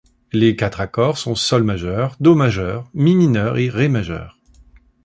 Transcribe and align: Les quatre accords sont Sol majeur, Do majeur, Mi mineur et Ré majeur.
Les 0.33 0.55
quatre 0.55 0.81
accords 0.81 1.19
sont 1.19 1.35
Sol 1.35 1.61
majeur, 1.61 2.15
Do 2.19 2.33
majeur, 2.33 2.89
Mi 2.95 3.13
mineur 3.15 3.59
et 3.59 3.69
Ré 3.69 3.87
majeur. 3.87 4.39